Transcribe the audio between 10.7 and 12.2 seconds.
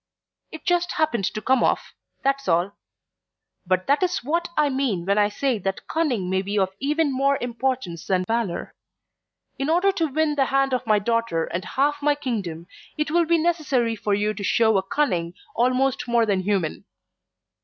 of my daughter and half my